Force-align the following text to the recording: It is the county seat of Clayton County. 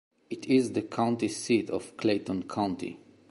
It 0.31 0.47
is 0.47 0.71
the 0.73 0.81
county 0.81 1.27
seat 1.27 1.69
of 1.69 1.95
Clayton 1.95 2.47
County. 2.49 2.97